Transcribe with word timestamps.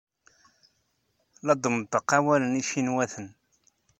La 1.45 1.53
d-neṭṭqeɣ 1.55 2.13
awalen 2.17 2.59
icinwaten. 2.61 3.27